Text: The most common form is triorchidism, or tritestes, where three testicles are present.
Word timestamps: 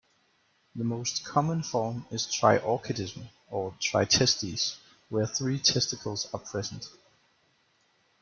The 0.75 0.83
most 0.83 1.23
common 1.25 1.61
form 1.61 2.07
is 2.09 2.25
triorchidism, 2.25 3.29
or 3.51 3.75
tritestes, 3.79 4.77
where 5.09 5.27
three 5.27 5.59
testicles 5.59 6.27
are 6.33 6.39
present. 6.39 6.89